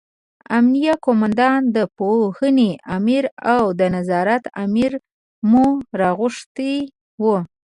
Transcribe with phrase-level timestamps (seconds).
[0.57, 4.91] امینه قوماندان، د پوهنې امر او د نظارت امر
[5.49, 5.65] مو
[5.99, 6.73] راغوښتي
[7.23, 7.37] وو.